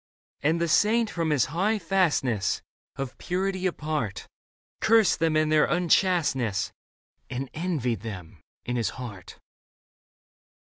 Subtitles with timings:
[0.41, 2.63] And the saint from his high fastness
[2.95, 4.27] Of purity apart
[4.79, 6.71] Cursed them and their unchasteness.
[7.29, 9.37] And envied them in his heart.